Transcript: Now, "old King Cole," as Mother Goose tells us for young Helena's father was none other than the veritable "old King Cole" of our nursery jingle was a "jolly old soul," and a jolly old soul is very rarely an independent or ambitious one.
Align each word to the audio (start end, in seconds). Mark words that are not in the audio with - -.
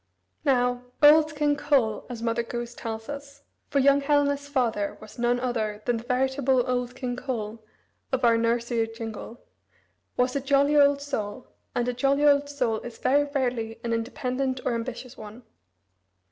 Now, 0.43 0.85
"old 1.03 1.35
King 1.35 1.55
Cole," 1.55 2.07
as 2.09 2.23
Mother 2.23 2.41
Goose 2.41 2.73
tells 2.73 3.07
us 3.07 3.43
for 3.69 3.77
young 3.77 4.01
Helena's 4.01 4.47
father 4.47 4.97
was 4.99 5.19
none 5.19 5.39
other 5.39 5.83
than 5.85 5.97
the 5.97 6.03
veritable 6.03 6.65
"old 6.65 6.95
King 6.95 7.15
Cole" 7.15 7.63
of 8.11 8.25
our 8.25 8.35
nursery 8.35 8.87
jingle 8.87 9.41
was 10.17 10.35
a 10.35 10.41
"jolly 10.41 10.75
old 10.75 11.03
soul," 11.03 11.49
and 11.75 11.87
a 11.87 11.93
jolly 11.93 12.25
old 12.25 12.49
soul 12.49 12.79
is 12.79 12.97
very 12.97 13.25
rarely 13.35 13.79
an 13.83 13.93
independent 13.93 14.59
or 14.65 14.73
ambitious 14.73 15.17
one. 15.17 15.43